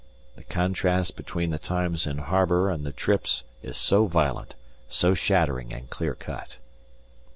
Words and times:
The 0.35 0.43
contrast 0.43 1.15
between 1.15 1.51
the 1.51 1.59
times 1.59 2.07
in 2.07 2.17
harbour 2.17 2.71
and 2.71 2.83
the 2.83 2.91
trips 2.91 3.43
is 3.61 3.77
so 3.77 4.07
violent, 4.07 4.55
so 4.89 5.13
shattering 5.13 5.71
and 5.71 5.91
clear 5.91 6.15
cut. 6.15 6.57